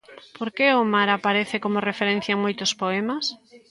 Por 0.37 0.49
que 0.55 0.67
o 0.81 0.83
mar 0.93 1.09
aparece 1.11 1.57
como 1.63 1.85
referencia 1.89 2.33
en 2.35 2.43
moitos 2.45 2.71
poemas? 2.81 3.25